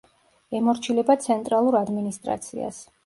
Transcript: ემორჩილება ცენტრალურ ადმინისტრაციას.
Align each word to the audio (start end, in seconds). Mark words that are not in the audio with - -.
ემორჩილება 0.59 1.17
ცენტრალურ 1.25 1.79
ადმინისტრაციას. 1.81 2.81